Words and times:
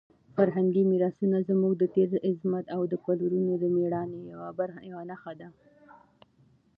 فرهنګي 0.35 0.83
میراثونه 0.91 1.37
زموږ 1.49 1.73
د 1.77 1.83
تېر 1.95 2.09
عظمت 2.27 2.65
او 2.75 2.81
د 2.91 2.93
پلرونو 3.03 3.53
د 3.57 3.63
مېړانې 3.75 4.19
یوه 4.89 5.03
نښه 5.09 5.33
ده. 5.39 5.47